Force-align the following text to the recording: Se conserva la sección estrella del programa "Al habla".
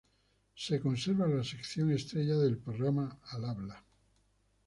Se 0.55 0.79
conserva 0.79 1.27
la 1.27 1.43
sección 1.43 1.91
estrella 1.91 2.35
del 2.39 2.57
programa 2.57 3.19
"Al 3.33 3.45
habla". 3.45 3.83